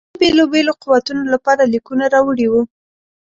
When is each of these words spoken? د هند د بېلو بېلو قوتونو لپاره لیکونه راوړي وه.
د 0.03 0.03
هند 0.07 0.11
د 0.17 0.19
بېلو 0.21 0.43
بېلو 0.53 0.73
قوتونو 0.83 1.21
لپاره 1.33 1.63
لیکونه 1.73 2.05
راوړي 2.13 2.47
وه. 2.49 2.61